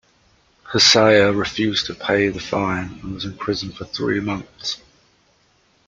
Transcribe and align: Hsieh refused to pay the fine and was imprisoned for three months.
Hsieh 0.73 1.29
refused 1.31 1.85
to 1.85 1.93
pay 1.93 2.29
the 2.29 2.39
fine 2.39 2.97
and 3.03 3.13
was 3.13 3.23
imprisoned 3.23 3.77
for 3.77 3.85
three 3.85 4.19
months. 4.19 4.81